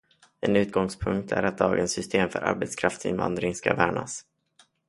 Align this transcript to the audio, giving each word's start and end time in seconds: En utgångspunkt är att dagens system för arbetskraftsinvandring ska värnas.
En 0.41 0.55
utgångspunkt 0.55 1.31
är 1.31 1.43
att 1.43 1.57
dagens 1.57 1.91
system 1.91 2.29
för 2.29 2.39
arbetskraftsinvandring 2.41 3.55
ska 3.55 3.75
värnas. 3.75 4.25